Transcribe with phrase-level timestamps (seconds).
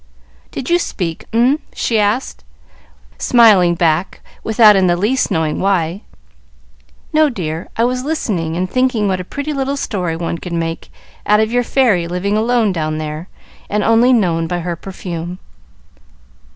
[0.49, 2.43] "Did you speak, 'm?" she asked,
[3.19, 6.01] smiling back again, without in the least knowing why.
[7.13, 7.69] "No, dear.
[7.77, 10.89] I was listening and thinking what a pretty little story one could make
[11.27, 13.29] out of your fairy living alone down there,
[13.69, 15.37] and only known by her perfume."